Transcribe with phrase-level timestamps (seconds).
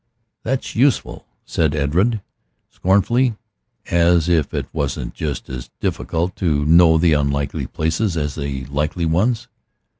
[0.41, 2.23] "That's useful," said Edred
[2.71, 3.35] scornfully.
[3.91, 9.05] "As if it wasn't just as difficult to know the unlikely places as the likely
[9.05, 9.47] ones."